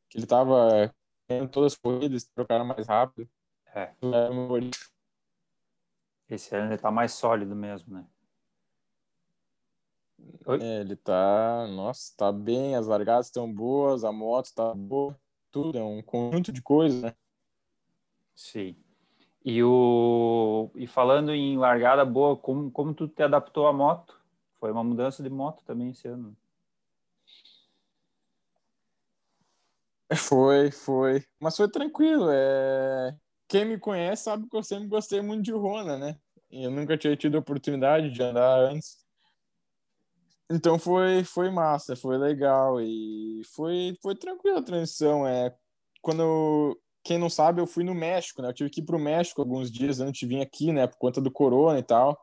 [0.09, 0.93] que ele tava
[1.27, 3.29] ganhando todas as corridas, trocaram mais rápido.
[3.73, 3.93] É.
[6.29, 8.05] Esse ano ele tá mais sólido mesmo, né?
[10.59, 15.17] É, ele tá, nossa, tá bem, as largadas estão boas, a moto tá boa,
[15.51, 17.15] tudo, é um conjunto de coisas, né?
[18.33, 18.75] Sim.
[19.43, 20.71] E, o...
[20.75, 24.19] e falando em largada boa, como, como tu te adaptou à moto?
[24.59, 26.35] Foi uma mudança de moto também esse ano.
[30.15, 31.23] Foi, foi.
[31.39, 32.30] Mas foi tranquilo.
[32.32, 33.15] É...
[33.47, 36.17] Quem me conhece sabe que eu sempre gostei muito de Rona, né?
[36.51, 39.06] E eu nunca tinha tido a oportunidade de andar antes.
[40.49, 45.25] Então foi, foi massa, foi legal e foi, foi tranquila a transição.
[45.28, 45.56] É,
[46.01, 48.49] quando, quem não sabe, eu fui no México, né?
[48.49, 50.88] Eu tive que ir para o México alguns dias antes de vir aqui, né?
[50.88, 52.19] Por conta do corona e tal.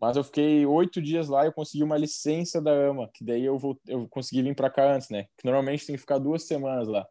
[0.00, 3.44] Mas eu fiquei oito dias lá e eu consegui uma licença da AMA, que daí
[3.44, 5.24] eu, vou, eu consegui vir para cá antes, né?
[5.38, 7.06] Que normalmente tem que ficar duas semanas lá.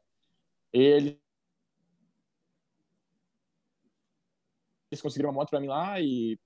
[0.73, 1.19] Ele
[4.91, 6.39] eles conseguiram uma moto para mim lá e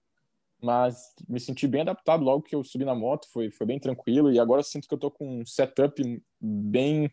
[0.62, 4.32] mas me senti bem adaptado logo que eu subi na moto, foi, foi bem tranquilo
[4.32, 7.10] e agora eu sinto que eu tô com um setup bem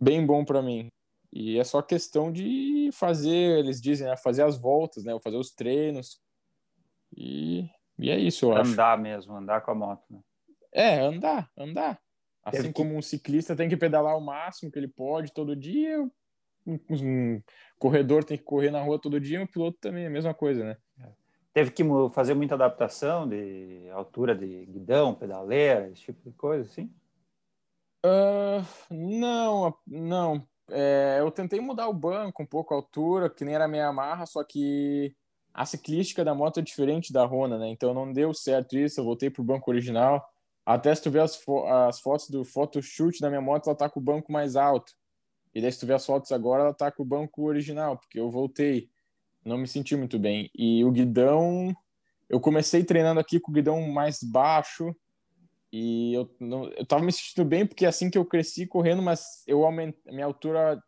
[0.00, 0.88] bem bom para mim.
[1.32, 5.50] E é só questão de fazer, eles dizem, né, fazer as voltas, né, fazer os
[5.50, 6.20] treinos.
[7.16, 8.72] E, e é isso, eu andar acho.
[8.72, 10.20] Andar mesmo, andar com a moto, né?
[10.72, 12.00] É, andar, andar.
[12.44, 12.96] Assim como que...
[12.96, 16.04] um ciclista tem que pedalar o máximo que ele pode todo dia,
[16.66, 17.42] um,
[17.78, 20.64] corredor tem que correr na rua todo dia, um piloto também é a mesma coisa,
[20.64, 20.76] né?
[21.00, 21.08] É.
[21.52, 26.90] Teve que fazer muita adaptação de altura de guidão, pedaleira, esse tipo de coisa, assim?
[28.04, 30.46] Uh, não, não.
[30.70, 34.24] É, eu tentei mudar o banco um pouco a altura, que nem era meia amarra,
[34.26, 35.14] só que
[35.52, 37.68] a ciclística da moto é diferente da Rona, né?
[37.68, 40.26] Então não deu certo isso, eu voltei pro banco original.
[40.64, 43.90] Até se tu ver as, fo as fotos do photoshoot da minha moto, ela tá
[43.90, 44.92] com o banco mais alto.
[45.54, 48.18] E daí se tu ver as fotos agora, ela tá com o banco original, porque
[48.18, 48.88] eu voltei.
[49.44, 50.50] Não me senti muito bem.
[50.56, 51.74] E o guidão,
[52.28, 54.94] eu comecei treinando aqui com o guidão mais baixo,
[55.72, 59.42] e eu, não, eu tava me sentindo bem porque assim que eu cresci correndo, mas
[59.46, 60.82] eu aumentei, minha altura,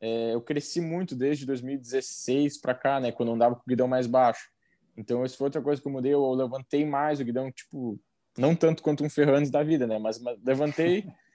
[0.00, 3.88] é, eu cresci muito desde 2016 para cá, né, quando eu andava com o guidão
[3.88, 4.48] mais baixo.
[4.96, 7.98] Então, isso foi outra coisa que eu mudei, eu levantei mais o guidão, tipo,
[8.38, 11.04] não tanto quanto um Ferrandes da vida, né, mas, mas levantei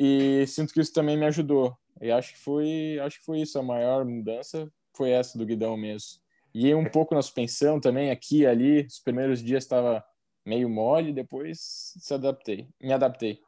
[0.00, 1.76] e sinto que isso também me ajudou.
[2.00, 5.76] E acho que foi, acho que foi isso a maior mudança, foi essa do guidão
[5.76, 6.20] mesmo.
[6.54, 10.04] E um pouco na suspensão também, aqui e ali, os primeiros dias estava
[10.46, 11.58] meio mole, depois
[11.98, 13.40] se adaptei, me adaptei.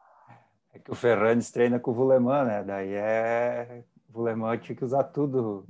[0.72, 2.64] É que o Ferrandes treina com o Vuleman, né?
[2.64, 3.84] Daí é.
[4.08, 5.64] O Vuleman tinha que usar tudo.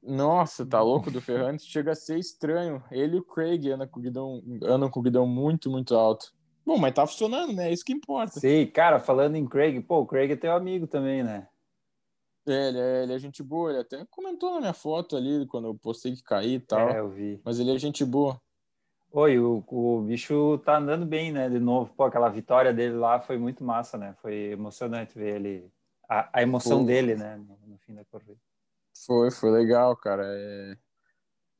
[0.00, 1.66] Nossa, tá louco do Ferrandes?
[1.66, 2.82] Chega a ser estranho.
[2.88, 6.32] Ele e o Craig andam com o guidão, andam com o guidão muito, muito alto.
[6.64, 7.68] Bom, mas tá funcionando, né?
[7.68, 8.40] É isso que importa.
[8.40, 11.46] Sim, cara, falando em Craig, pô, o Craig é teu amigo também, né?
[12.46, 15.68] É, ele é, ele é gente boa, ele até comentou na minha foto ali, quando
[15.68, 16.90] eu postei que caí e tal.
[16.90, 17.40] É, eu vi.
[17.44, 18.40] Mas ele é gente boa.
[19.12, 21.48] Oi, o, o bicho tá andando bem, né?
[21.48, 24.14] De novo, pô, aquela vitória dele lá foi muito massa, né?
[24.20, 25.72] Foi emocionante ver ele,
[26.08, 26.86] a, a emoção foi.
[26.86, 27.36] dele, né?
[27.36, 28.40] No, no, fim da corrida.
[29.06, 30.24] Foi, foi legal, cara.
[30.26, 30.76] É...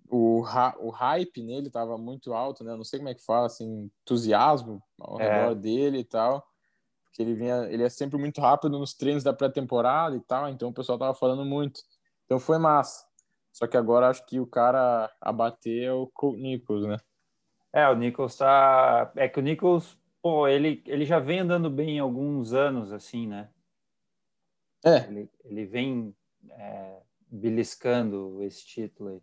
[0.08, 0.42] O,
[0.80, 2.76] o hype nele tava muito alto, né?
[2.76, 5.40] Não sei como é que fala, assim, entusiasmo ao é.
[5.40, 6.46] redor dele e tal.
[7.04, 10.68] Porque ele vinha, ele é sempre muito rápido nos treinos da pré-temporada e tal, então
[10.68, 11.80] o pessoal tava falando muito.
[12.24, 13.04] Então foi massa.
[13.52, 16.96] Só que agora acho que o cara a bater é o Colt Nichols, né?
[17.72, 19.12] É, o Nichols tá.
[19.14, 23.48] É que o Nichols, pô, ele, ele já vem andando bem alguns anos, assim, né?
[24.84, 25.06] É.
[25.08, 26.16] Ele, ele vem
[26.50, 29.22] é, beliscando esse título aí.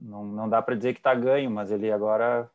[0.00, 2.50] Não, não dá para dizer que tá ganho, mas ele agora,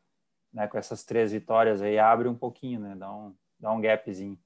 [0.52, 2.94] né, com essas três vitórias aí, abre um pouquinho, né?
[2.96, 4.38] Dá um, dá um gapzinho.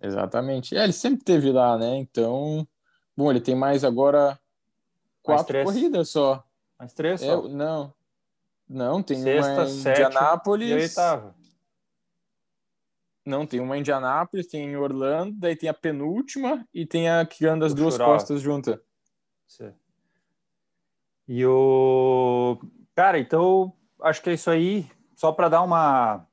[0.00, 0.76] Exatamente.
[0.76, 1.96] É, ele sempre teve lá, né?
[1.96, 2.66] Então,
[3.16, 4.38] bom, ele tem mais agora
[5.22, 6.44] quatro mais corridas só.
[6.78, 7.48] Mais três é, só?
[7.48, 7.94] Não,
[8.68, 10.70] não, tem Sexta, uma em Indianápolis.
[10.70, 11.34] E oitava.
[13.24, 17.24] Não, tem uma em Indianápolis, tem em Orlando, daí tem a penúltima e tem a
[17.24, 18.78] que anda as o duas costas juntas.
[21.26, 22.58] E o.
[22.94, 24.90] Cara, então acho que é isso aí.
[25.16, 26.26] Só para dar uma,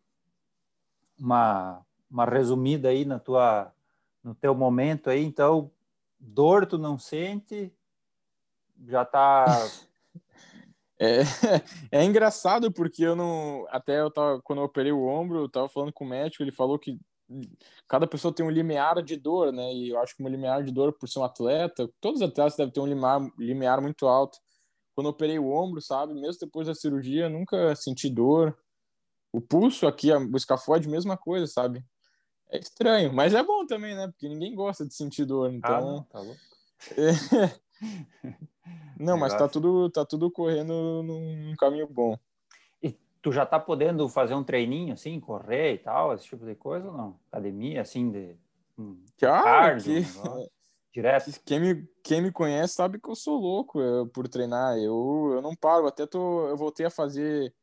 [1.18, 3.74] uma, uma resumida aí na tua,
[4.24, 5.24] no teu momento aí.
[5.24, 5.72] Então,
[6.20, 7.74] dor tu não sente,
[8.88, 9.46] já tá
[11.00, 11.22] é,
[11.92, 13.66] é engraçado porque eu não.
[13.70, 16.52] Até eu tava, quando eu operei o ombro, eu tava falando com o médico, ele
[16.52, 17.00] falou que
[17.88, 19.74] cada pessoa tem um limiar de dor, né?
[19.74, 22.58] E eu acho que um limiar de dor por ser um atleta, todos os atletas
[22.58, 24.38] devem ter um limiar, limiar muito alto.
[25.02, 26.14] Quando eu operei o ombro, sabe?
[26.14, 28.56] Mesmo depois da cirurgia, nunca senti dor.
[29.34, 31.84] O pulso aqui, o escafode, mesma coisa, sabe?
[32.52, 34.08] É estranho, mas é bom também, né?
[34.10, 35.76] Porque ninguém gosta de sentir dor, então.
[35.76, 36.40] Ah, não, tá louco.
[39.00, 42.16] Não, mas tá tudo, tá tudo correndo num caminho bom.
[42.84, 46.54] E tu já tá podendo fazer um treininho assim, correr e tal, esse tipo de
[46.54, 47.20] coisa ou não?
[47.32, 48.36] Academia, assim, de.
[48.78, 50.20] Um, ah, cardio, que...
[50.20, 50.48] um
[50.94, 51.32] direto.
[51.46, 54.78] Quem me, quem me conhece sabe que eu sou louco eu, por treinar.
[54.78, 57.54] Eu, eu não paro, até tô, eu voltei a fazer.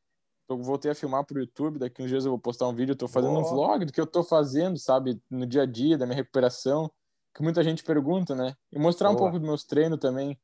[0.49, 2.97] Eu voltei a filmar pro YouTube, daqui uns dias eu vou postar um vídeo, eu
[2.97, 3.47] tô fazendo Boa.
[3.47, 6.91] um vlog do que eu tô fazendo, sabe, no dia a dia, da minha recuperação,
[7.35, 8.55] que muita gente pergunta, né?
[8.73, 9.17] E mostrar Boa.
[9.17, 10.41] um pouco dos meus treinos também.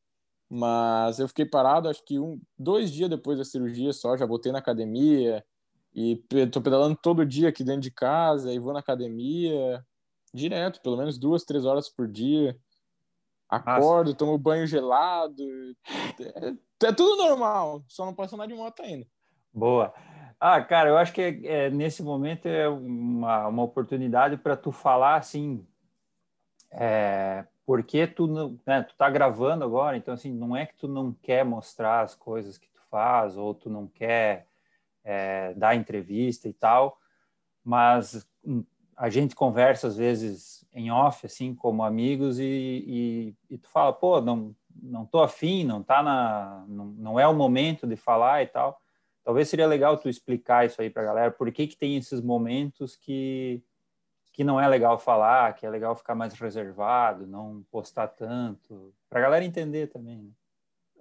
[0.46, 4.52] Mas eu fiquei parado, acho que um, dois dias depois da cirurgia só, já voltei
[4.52, 5.42] na academia
[5.94, 6.16] e
[6.52, 9.82] tô pedalando todo dia aqui dentro de casa e vou na academia
[10.34, 12.58] direto, pelo menos duas, três horas por dia.
[13.56, 14.18] Acordo, Nossa.
[14.18, 15.42] tomo banho gelado.
[16.20, 19.06] É, é, tudo normal, só não posso andar de moto ainda.
[19.52, 19.92] Boa.
[20.40, 24.72] Ah, cara, eu acho que é, é nesse momento é uma, uma oportunidade para tu
[24.72, 25.66] falar assim,
[26.70, 30.88] é, porque tu não, né, tu tá gravando agora, então assim, não é que tu
[30.88, 34.46] não quer mostrar as coisas que tu faz ou tu não quer
[35.04, 36.98] é, dar entrevista e tal,
[37.64, 38.26] mas
[38.96, 42.44] a gente conversa às vezes em off, assim, como amigos e,
[42.86, 47.26] e, e tu fala, pô, não, não tô afim, não tá na, não, não é
[47.26, 48.80] o momento de falar e tal.
[49.22, 52.20] Talvez seria legal tu explicar isso aí para a galera, por que que tem esses
[52.20, 53.62] momentos que
[54.34, 59.20] que não é legal falar, que é legal ficar mais reservado, não postar tanto, para
[59.20, 60.34] a galera entender também.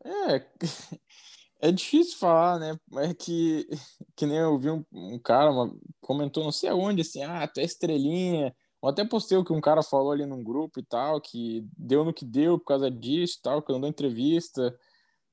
[0.06, 0.36] Né?
[0.36, 0.46] É,
[1.64, 2.78] é difícil falar, né?
[2.98, 3.66] É que,
[4.18, 7.60] que nem eu vi um, um cara uma, comentou, não sei aonde, assim, ah, tu
[7.62, 11.22] é estrelinha, Eu até postei o que um cara falou ali num grupo e tal,
[11.22, 14.78] que deu no que deu por causa disso tal, que eu não dou entrevista.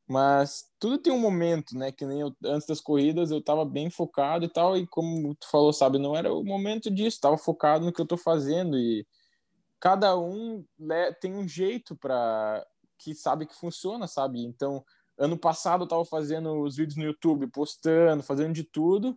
[0.08, 1.92] Mas tudo tem um momento, né?
[1.92, 5.48] Que nem eu, antes das corridas eu tava bem focado e tal, e como tu
[5.50, 9.06] falou, sabe, não era o momento disso, tava focado no que eu tô fazendo e
[9.80, 12.64] cada um né, tem um jeito para
[12.98, 14.44] que sabe que funciona, sabe?
[14.44, 14.84] Então,
[15.18, 19.16] ano passado eu tava fazendo os vídeos no YouTube, postando, fazendo de tudo,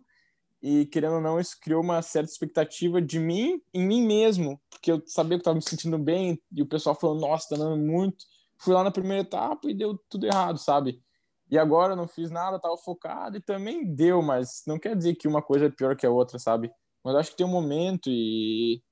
[0.62, 4.92] e querendo ou não, isso criou uma certa expectativa de mim, em mim mesmo, porque
[4.92, 7.76] eu sabia que eu tava me sentindo bem, e o pessoal falou, nossa, tá dando
[7.76, 8.24] muito.
[8.56, 11.02] Fui lá na primeira etapa e deu tudo errado, sabe?
[11.50, 15.14] E agora eu não fiz nada, tava focado e também deu, mas não quer dizer
[15.16, 16.70] que uma coisa é pior que a outra, sabe?
[17.04, 18.82] Mas acho que tem um momento e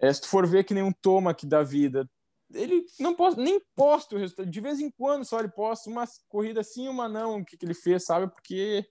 [0.00, 2.08] é, se tu for ver que nem um toma aqui da vida,
[2.52, 4.50] ele não posta, nem posta o resultado.
[4.50, 7.66] De vez em quando só ele posta uma corrida sim, uma não, o que, que
[7.66, 8.30] ele fez, sabe?
[8.32, 8.86] Porque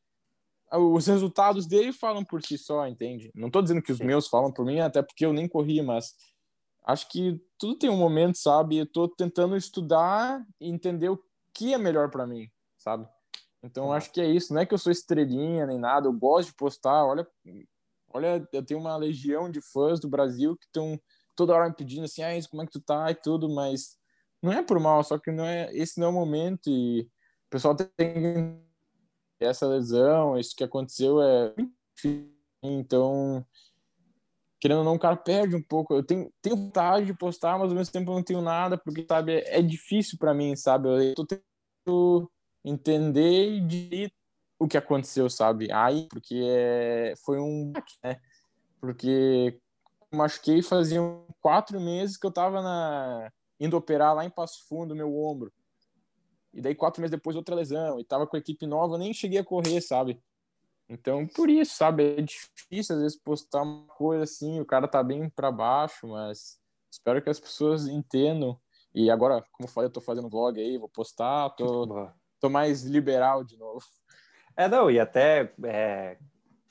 [0.71, 3.31] os resultados dele falam por si só, entende?
[3.33, 6.13] Não tô dizendo que os meus falam por mim, até porque eu nem corri, mas
[6.85, 8.77] acho que tudo tem um momento, sabe?
[8.77, 13.07] Eu tô tentando estudar e entender o que é melhor para mim, sabe?
[13.63, 14.53] Então acho que é isso.
[14.53, 16.07] Não é que eu sou estrelinha nem nada.
[16.07, 17.05] Eu gosto de postar.
[17.05, 17.27] Olha,
[18.09, 20.99] olha, eu tenho uma legião de fãs do Brasil que estão
[21.37, 23.97] toda hora me pedindo assim, ah, como é que tu tá e tudo, mas
[24.41, 27.49] não é por mal, só que não é esse não é o momento e o
[27.49, 28.59] pessoal tem
[29.39, 31.53] essa lesão, isso que aconteceu é
[32.63, 33.45] então
[34.59, 35.93] querendo ou não, o cara perde um pouco.
[35.93, 39.05] Eu tenho, tenho vontade de postar, mas ao mesmo tempo eu não tenho nada, porque,
[39.07, 40.89] sabe, é, é difícil para mim, sabe?
[40.89, 42.31] Eu tô tentando
[42.65, 44.11] entender de
[44.59, 45.71] o que aconteceu, sabe?
[45.71, 47.71] Aí, porque é, foi um
[48.03, 48.19] né?
[48.81, 49.59] Porque
[50.13, 55.15] machuquei faziam quatro meses que eu tava na, indo operar lá em Passo Fundo, meu
[55.17, 55.51] ombro.
[56.53, 57.99] E daí, quatro meses depois, outra lesão.
[57.99, 60.21] E tava com a equipe nova, nem cheguei a correr, sabe?
[60.89, 62.17] Então, por isso, sabe?
[62.17, 66.59] É difícil, às vezes, postar uma coisa assim, o cara tá bem para baixo, mas
[66.89, 68.59] espero que as pessoas entendam.
[68.95, 72.83] E agora, como eu falei, eu tô fazendo vlog aí, vou postar, tô, tô mais
[72.83, 73.85] liberal de novo.
[74.55, 76.17] É, não, e até é,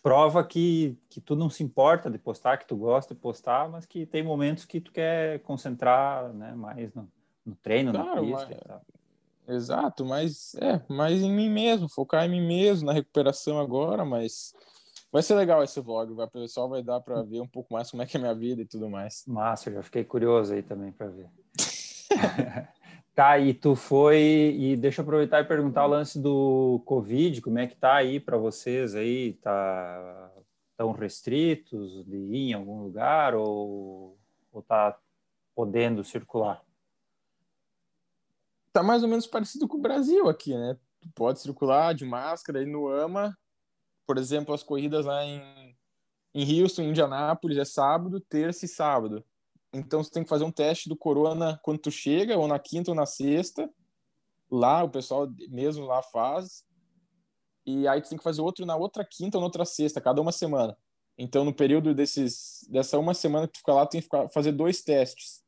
[0.06, 3.84] prova que, que tu não se importa de postar, que tu gosta de postar, mas
[3.84, 7.08] que tem momentos que tu quer concentrar né, mais no,
[7.44, 9.56] no treino, claro, na pista mas...
[9.56, 14.54] Exato, mas é, mais em mim mesmo, focar em mim mesmo, na recuperação agora, mas
[15.10, 17.90] vai ser legal esse vlog, vai, o pessoal vai dar para ver um pouco mais
[17.90, 19.24] como é que é a minha vida e tudo mais.
[19.26, 21.28] Massa, eu já fiquei curioso aí também para ver.
[23.16, 27.58] Tá, e tu foi, e deixa eu aproveitar e perguntar o lance do Covid, como
[27.58, 29.32] é que tá aí para vocês aí?
[29.40, 30.30] Tá
[30.76, 34.18] tão restritos de ir em algum lugar ou,
[34.52, 34.98] ou tá
[35.54, 36.62] podendo circular?
[38.70, 40.76] Tá mais ou menos parecido com o Brasil aqui, né?
[41.00, 43.34] Tu pode circular de máscara e no AMA,
[44.06, 45.74] por exemplo, as corridas lá em,
[46.34, 49.24] em Houston, Indianápolis, é sábado, terça e sábado.
[49.76, 52.90] Então você tem que fazer um teste do corona quando tu chega, ou na quinta
[52.90, 53.70] ou na sexta.
[54.50, 56.64] Lá, o pessoal mesmo lá faz.
[57.64, 60.20] E aí tu tem que fazer outro na outra quinta ou na outra sexta, cada
[60.20, 60.76] uma semana.
[61.18, 64.28] Então, no período desses, dessa uma semana que tu fica lá, tu tem que ficar,
[64.28, 65.42] fazer dois testes.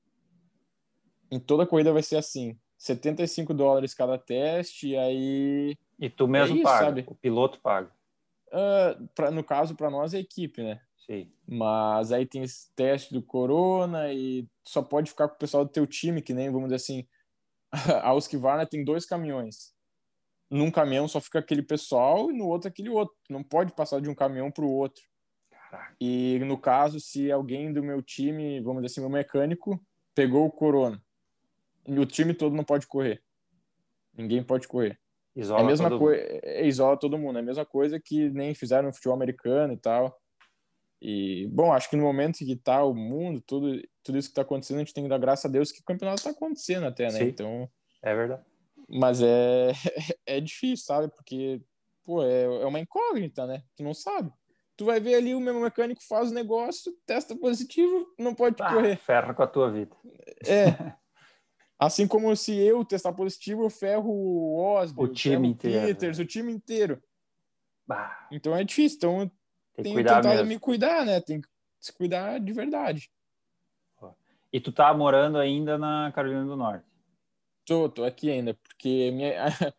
[1.30, 2.58] Em toda a corrida vai ser assim.
[2.78, 5.76] 75 dólares cada teste, e aí.
[5.98, 7.04] E tu mesmo é isso, paga, sabe?
[7.06, 7.92] o piloto paga.
[8.48, 10.80] Uh, pra, no caso, para nós, é a equipe, né?
[11.10, 11.32] Sim.
[11.46, 15.70] Mas aí tem esse teste do corona e só pode ficar com o pessoal do
[15.70, 17.06] teu time, que nem, vamos dizer assim,
[18.02, 19.72] a Husqvarna tem dois caminhões.
[20.50, 23.14] Num caminhão só fica aquele pessoal e no outro aquele outro.
[23.28, 25.02] Não pode passar de um caminhão para o outro.
[25.50, 25.96] Caraca.
[26.00, 29.82] E no caso, se alguém do meu time, vamos dizer assim, meu mecânico,
[30.14, 31.02] pegou o corona,
[31.86, 33.22] o time todo não pode correr.
[34.14, 34.98] Ninguém pode correr.
[35.34, 37.38] Isola é a mesma coisa, é, isola todo mundo.
[37.38, 40.18] É a mesma coisa que nem fizeram no futebol americano e tal.
[41.00, 44.42] E, bom, acho que no momento que tá o mundo, tudo, tudo isso que tá
[44.42, 47.04] acontecendo, a gente tem que dar graças a Deus que o campeonato tá acontecendo até,
[47.04, 47.18] né?
[47.18, 47.70] Sim, então.
[48.02, 48.42] É verdade.
[48.88, 49.72] Mas é,
[50.26, 51.08] é difícil, sabe?
[51.14, 51.60] Porque,
[52.04, 53.62] pô, é, é uma incógnita, né?
[53.76, 54.32] Tu não sabe.
[54.76, 58.72] Tu vai ver ali o meu mecânico faz o negócio, testa positivo, não pode ah,
[58.72, 58.96] correr.
[58.96, 59.94] Ferra com a tua vida.
[60.46, 60.66] É.
[61.78, 65.86] Assim como se eu testar positivo, eu ferro o Osborne, o time inteiro.
[65.86, 67.00] Peters, o time inteiro.
[67.86, 68.28] Bah.
[68.32, 68.96] Então é difícil.
[68.96, 69.30] Então
[69.82, 70.46] tem que tentado mesmo.
[70.46, 71.20] me cuidar, né?
[71.20, 71.48] Tem que
[71.80, 73.10] se cuidar de verdade.
[74.52, 76.84] E tu tá morando ainda na Carolina do Norte?
[77.66, 79.34] Tô, tô aqui ainda, porque minha,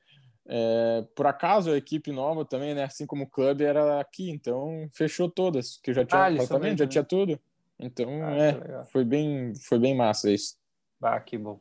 [0.45, 2.83] é, por acaso a equipe nova também, né?
[2.83, 6.85] Assim como o clube era aqui, então fechou todas, que já tinha ah, apartamento, já
[6.85, 6.91] né?
[6.91, 7.39] tinha tudo.
[7.79, 10.55] Então, ah, é, foi bem, foi bem massa isso.
[11.01, 11.59] Ah, que bom.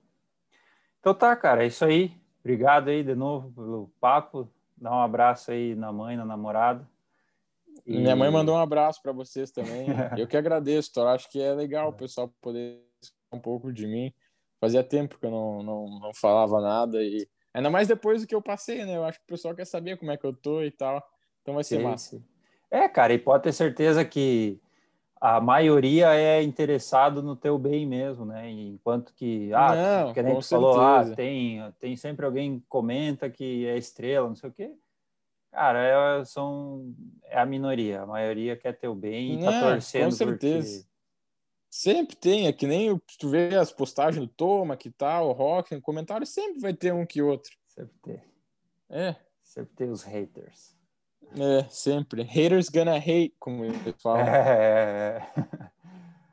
[1.01, 2.13] Então tá, cara, é isso aí.
[2.41, 4.51] Obrigado aí de novo pelo papo.
[4.77, 6.87] Dá um abraço aí na mãe, na namorada.
[7.89, 7.99] E...
[7.99, 9.87] Minha mãe mandou um abraço para vocês também.
[10.19, 11.13] Eu que agradeço, Tora.
[11.13, 12.85] Acho que é legal o pessoal poder
[13.33, 14.13] um pouco de mim.
[14.61, 18.35] Fazia tempo que eu não, não, não falava nada e ainda mais depois do que
[18.35, 18.97] eu passei, né?
[18.97, 21.03] Eu acho que o pessoal quer saber como é que eu tô e tal.
[21.41, 22.17] Então vai ser sim, massa.
[22.17, 22.25] Sim.
[22.71, 24.61] É, cara, e pode ter certeza que
[25.21, 28.51] a maioria é interessado no teu bem mesmo, né?
[28.51, 33.31] Enquanto que, ah, não, que nem tu falou, ah, tem, tem sempre alguém que comenta
[33.31, 34.73] que é estrela, não sei o quê.
[35.51, 36.95] Cara, é, são,
[37.25, 38.03] é a minoria.
[38.03, 40.05] A maioria quer teu bem e tá torcendo.
[40.05, 40.79] Com certeza.
[40.79, 40.89] Porque...
[41.71, 45.75] Sempre tem, é que nem tu vê as postagens do Toma, que tal, o Rock,
[45.75, 47.53] no comentário sempre vai ter um que outro.
[47.67, 48.23] Sempre tem.
[48.89, 49.17] É.
[49.43, 50.75] Sempre tem os haters.
[51.37, 52.23] É, sempre.
[52.23, 54.23] Haters gonna hate, como ele fala.
[54.29, 55.21] É.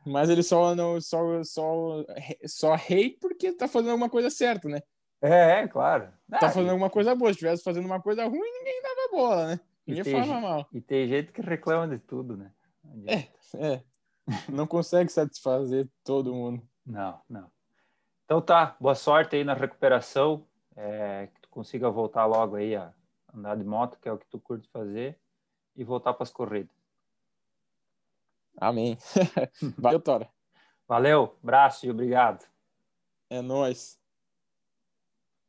[0.06, 2.06] Mas ele só não só, só,
[2.46, 4.80] só hate porque tá fazendo alguma coisa certa, né?
[5.26, 6.10] É, é claro.
[6.30, 7.30] Tá fazendo alguma coisa boa.
[7.30, 9.60] Se estivesse fazendo uma coisa ruim, ninguém dava bola, né?
[9.86, 10.68] Ninguém falava mal.
[10.74, 12.52] E tem gente que reclama de tudo, né?
[13.06, 13.84] É, é.
[14.50, 16.62] Não consegue satisfazer todo mundo.
[16.86, 17.52] Não, não.
[18.26, 20.46] Então tá, boa sorte aí na recuperação.
[20.76, 22.94] É, que tu consiga voltar logo aí a
[23.34, 25.18] andar de moto, que é o que tu curte fazer,
[25.76, 26.76] e voltar para as corridas.
[28.58, 28.98] Amém.
[29.78, 30.30] Valeu, Tora.
[30.88, 32.46] Valeu, abraço e obrigado.
[33.30, 34.00] É nóis.